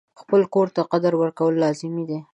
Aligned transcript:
خپل 0.21 0.41
کور 0.53 0.67
ته 0.75 0.81
قدر 0.91 1.13
ورکول 1.17 1.53
لازمي 1.63 2.03
دي. 2.09 2.19